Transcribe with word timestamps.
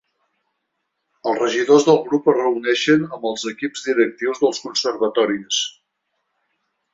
Els 1.31 1.41
regidors 1.43 1.85
del 1.89 1.99
grup 2.07 2.29
es 2.33 2.37
reuneixen 2.37 3.05
amb 3.19 3.27
els 3.33 3.45
equips 3.53 3.85
directius 3.91 4.43
dels 4.47 4.63
conservatoris. 4.65 5.61